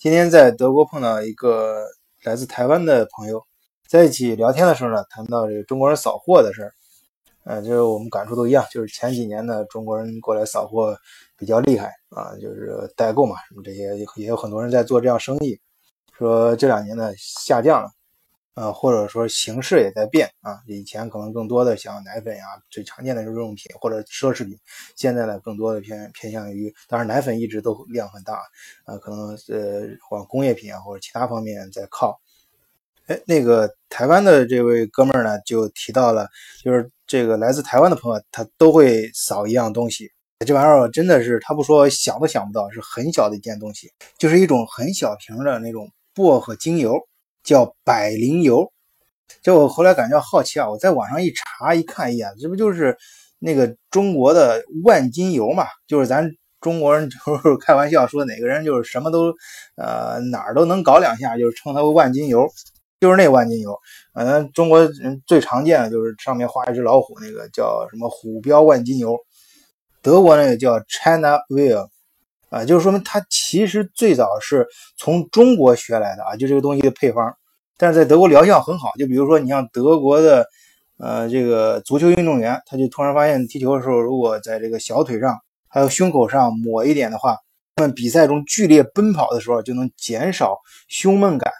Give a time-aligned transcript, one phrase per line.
[0.00, 1.84] 今天在德国碰到一个
[2.24, 3.44] 来自台湾的朋友，
[3.86, 6.72] 在一起聊天的时候呢，谈到这个中国人扫货的事儿，
[7.44, 10.96] 呃，就是我们感触都一样，就是前几年呢，中国人过来扫货
[11.36, 15.60] 比较厉害啊，就是代购嘛，什么这些也有很多人在做这样生意，
[16.16, 17.90] 说这两年呢下降了。
[18.60, 24.54] 呃，或者说形式也在变啊，以前可能更多的像奶粉呀，最常见的日用品或者奢侈品，
[24.94, 28.38] 现在呢更多的偏偏向于，当然奶粉一直都量很大，
[28.84, 32.20] 呃，可能呃往工业品啊或者其他方面在靠。
[33.06, 36.28] 哎，那个台湾的这位哥们儿呢就提到了，
[36.62, 40.12] 就是这个来自台湾的朋友，他都会扫一样东西，
[40.46, 47.00] 这玩意儿真的是他不说想都想不到，是很小的一件东西，就是一种很小瓶的那种薄荷精油。
[47.42, 48.70] 叫百灵油，
[49.42, 52.96] 就我后来感觉好奇啊，我在网上一查一看一眼，这不就是
[53.38, 55.64] 那个中国的万金油嘛？
[55.86, 56.30] 就是咱
[56.60, 59.34] 中国人 就是开玩笑说哪个人就是什么都
[59.76, 62.46] 呃哪儿都能搞两下，就是称它为万金油，
[63.00, 63.78] 就是那万金油。
[64.12, 69.16] 反正，中国人最常见的就是上面画一只老虎，那个叫什么虎标万金油。
[70.02, 71.88] 德国那个叫 China Will。
[72.50, 74.66] 啊，就是说明它其实最早是
[74.98, 77.32] 从中国学来的啊，就这个东西的配方，
[77.78, 78.90] 但是在德国疗效很好。
[78.98, 80.44] 就比如说，你像德国的
[80.98, 87.36] 呃这个足球运动员，他就突然发现踢球的时候，如果在这个小腿上还有胸口上抹一点的话，
[87.76, 91.52] 他们比赛中剧烈奔跑的时候就能减少胸闷感，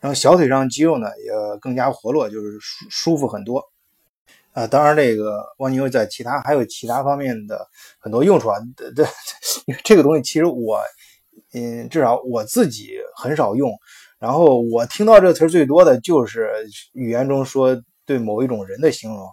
[0.00, 3.62] 然后小腿上肌肉呢也更加活络，就是舒舒服很多。
[4.54, 7.66] 啊，当然，这个蜗牛在其他还有其他方面的
[7.98, 8.56] 很多用处啊。
[8.76, 9.04] 这这
[9.82, 10.80] 这个东西其实我，
[11.52, 13.72] 嗯，至少我自己很少用。
[14.20, 16.48] 然后我听到这个词最多的就是
[16.92, 19.28] 语言中说对某一种人的形容。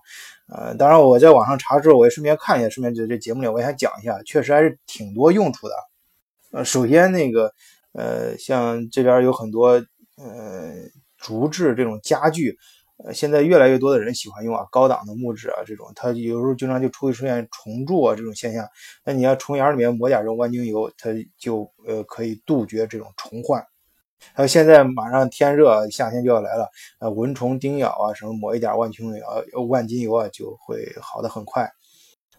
[0.48, 5.76] 呃，当然我在网上查之后，我也顺便看一下，顺便在这节目里我也想讲一下，确实还是挺多用处的。
[6.52, 7.54] 呃，首先那个，
[7.94, 9.74] 呃，像这边有很多
[10.18, 10.74] 呃
[11.20, 12.58] 竹制这种家具。
[13.14, 18.64] 现在越来越多的人喜欢用啊，高档的木质啊，这种它有时候经常就出会出现虫蛀啊这种现象。
[19.04, 21.10] 那你要虫眼里面抹点这种万金油，它
[21.40, 23.66] 就呃可以杜绝这种虫患。
[24.34, 31.68] 还有现在马上天热，夏天就要来了，呃，蚊虫叮咬啊什么，抹一点万金油、万金油啊就会好的很快。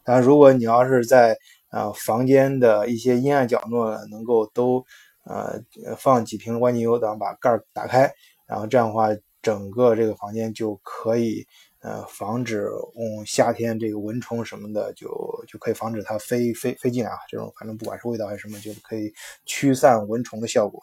[0.04, 1.37] 但如果你要是在
[1.70, 4.84] 啊房间的一些阴暗角落能够都
[5.25, 5.60] 呃
[5.97, 8.12] 放几瓶万金油，然后把盖儿打开，
[8.47, 9.08] 然后这样的话。
[9.42, 11.44] 整个这个房间就可以，
[11.80, 15.08] 呃，防止嗯夏天这个蚊虫什么的，就
[15.48, 17.19] 就可以防止它飞飞飞进来啊。
[17.28, 19.12] 这种反正不管是味道还是什么，就可以
[19.44, 20.81] 驱散蚊虫的效果。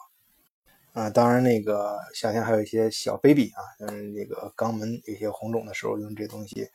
[0.92, 6.68] 啊，当然那个夏天还有一些小 baby 啊，嗯，那个肛门有些红肿的时候用这东西，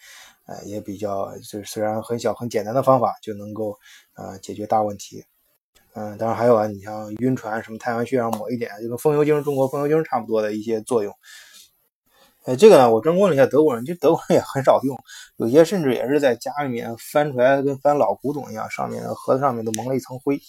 [0.47, 3.77] 呃，也比较就是虽然很小很简单的方法就能够
[4.15, 5.25] 呃解决大问题。
[5.95, 11.13] 嗯，当然还有啊，你像晕船什么太阳穴上抹一点，就跟风油精中国风油精差不多的一些作用。
[12.45, 14.95] 哎，这个呢，我真问了一下德国人，就德国人也很少用，
[15.37, 20.39] 有些甚至也是在家里面翻出来跟翻老古董一样，上面盒子上面都蒙了一层灰。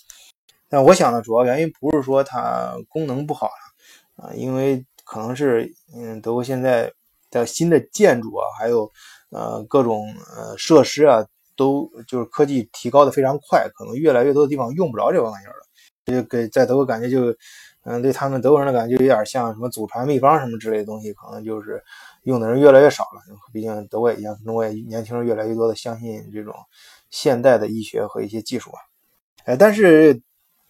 [0.68, 6.92] 但我想呢，主要原因不是说它功能不好了啊，因为可能是嗯，德国现在
[7.30, 8.92] 的新的建筑啊，还有
[9.30, 11.24] 呃各种呃设施啊，
[11.56, 17.34] 都就是科技提高的非常快，可能越来越多的地方用不着这玩意儿了，就给在德国感觉就。
[17.88, 21.80] 嗯，对他们德国人的感觉有点像什么祖传秘方什么之类的东西，可能就是
[22.24, 23.22] 用的人越来越少了。
[23.52, 26.52] 毕竟德国也一样，中国也年轻人越来越多的相信这种
[27.10, 28.78] 现代的医学和一些技术啊。
[29.44, 30.20] 哎，但是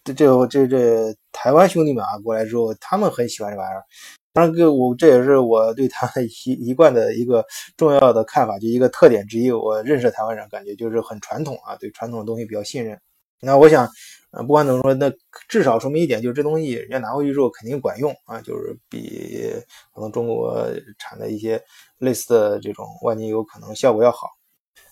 [0.03, 3.83] 这这这这台湾兄弟们啊过来之后，他们很喜欢这玩意儿。
[4.31, 6.07] 当然，个我这也是我对他
[6.45, 7.43] 一一贯的一个
[7.75, 9.51] 重要的看法，就一个特点之一。
[9.51, 13.01] 我认识台湾人，感觉就是很传统啊，对传统的东西比较信任。
[13.41, 13.87] 那我想。
[14.29, 15.09] 啊，不管怎么说，那
[15.47, 19.49] 至少说明一点，就是这东西人家拿回去之后肯定管用啊，就是比
[19.95, 20.67] 可能中国
[20.99, 21.63] 产的一些
[21.97, 24.27] 类似的这种万金油可能效果要好。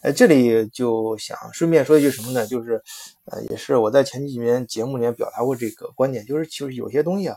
[0.02, 2.48] 哎，这里就想顺便说一句什么呢？
[2.48, 2.82] 就是
[3.26, 7.36] 呃，也是我在前几年节目里面表达过这个观点，就是其实有些东西啊，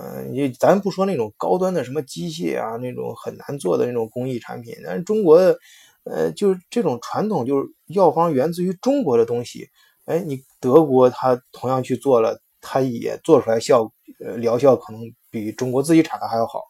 [0.00, 5.58] 嗯，你咱不说那种高端的什么机械啊，那种很难做的那种工艺产品，但是中国的
[6.04, 9.68] 呃，就是这种传统，就是药方源自于中国的东西。
[10.08, 13.82] 哎，你德国他同样去做了，他也做出来效，
[14.24, 16.64] 呃，疗效可能比中国自己产的还要好，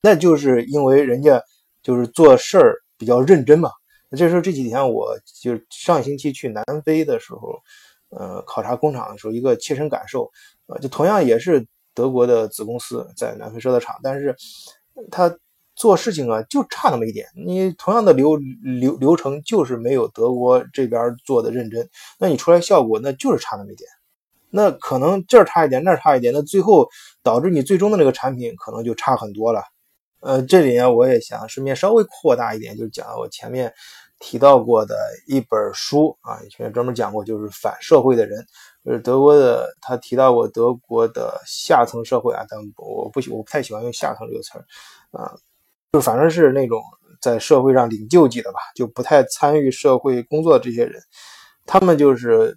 [0.00, 1.40] 那就是因为人家
[1.80, 3.70] 就是做事儿比较认真嘛。
[4.08, 7.56] 那这时候这几天我就上星期去南非的时候，
[8.08, 10.28] 呃，考察工厂的时候，一个切身感受，
[10.66, 11.64] 呃，就同样也是
[11.94, 14.34] 德国的子公司在南非设的厂，但是
[15.10, 15.32] 他。
[15.76, 17.28] 做事情啊，就差那么一点。
[17.36, 21.88] 你同样的流流流程，就是没有德国这边做的认真。
[22.18, 23.88] 那你出来效果，那就是差那么一点。
[24.48, 26.88] 那可能这儿差一点，那儿差一点，那最后
[27.22, 29.62] 导致你最终的那个产品可能就差很多了。
[30.20, 33.72] 呃，这里呢，我也想顺便稍微扩大一点，就讲我前面
[34.18, 34.96] 提到过的
[35.26, 38.44] 一本书啊，以前专门讲过，就是反社会的人，
[38.82, 44.64] 就是德国的，他提到过德国的下层社会啊，但我不喜，我不太喜欢用下层这个词儿
[45.10, 45.34] 啊，
[45.96, 46.82] 就反正是那种
[47.20, 51.00] 在社会上领救济的吧，就不太参与社会工作这些人，
[51.64, 52.56] 他们就是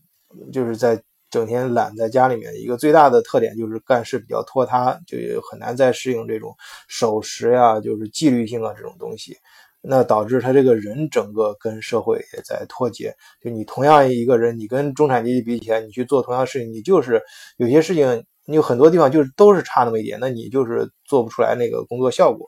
[0.51, 1.01] 就是在。
[1.31, 6.55] 整天懒在家里面，一个最大的特点就是干事比较拖沓，就很难再适应这种
[6.87, 9.37] 守时呀，就是纪律性啊这种东西。
[9.79, 13.13] 那导致他这个人整个跟社会也在脱节。
[13.39, 17.21] 就你同样一个人，你跟中产阶级比起来，你去做同样事情，你就是
[17.57, 22.47] 有些事情，你有很多地方就是都是差那么一点，那你就是做不出来那个工作效果。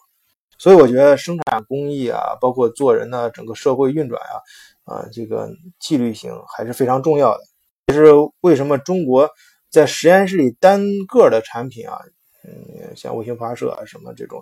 [0.61, 5.49] 所以我觉得生产工艺啊，包括做人呢，整个社会运转啊，啊，这个
[5.79, 7.39] 纪律性还是非常重要的。
[7.87, 8.11] 其实
[8.41, 9.27] 为什么中国
[9.71, 11.97] 在实验室里单个的产品啊，
[12.43, 14.39] 嗯，像卫星发射啊什么这种，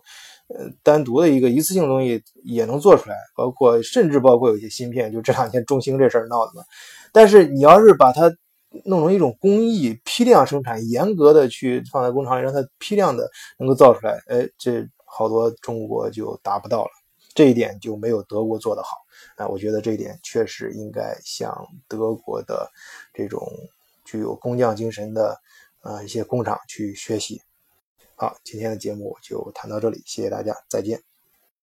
[0.54, 6.62] 呃，单独的一个一次性东西也能做出来，包括甚至包括有些芯片，就这两天中兴这事儿闹的嘛。
[7.14, 8.30] 但是你要是把它
[8.84, 16.92] 弄成一种工艺，批量生产，严格的去放在工厂里，让它批量的能够造出来，哎，这好多中国就达不到了，
[17.34, 18.98] 这一点就没有德国做得好。
[19.36, 22.70] 啊，我觉得这一点确实应该向德国的
[23.14, 23.42] 这种
[24.06, 25.38] 具有工匠精神的
[25.82, 27.42] 啊一些工厂去学习。
[28.16, 31.09] 好，今天的节目就谈到这里，谢谢大家，再见。